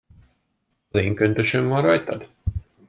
[0.91, 2.29] Az én köntösöm van rajtad?